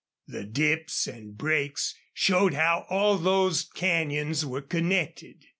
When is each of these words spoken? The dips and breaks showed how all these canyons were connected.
The 0.27 0.43
dips 0.45 1.05
and 1.05 1.37
breaks 1.37 1.93
showed 2.11 2.55
how 2.55 2.87
all 2.89 3.19
these 3.19 3.61
canyons 3.63 4.43
were 4.43 4.63
connected. 4.63 5.45